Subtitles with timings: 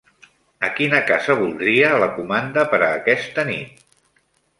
[0.67, 3.85] A quina casa voldria la comanda per aquesta nit?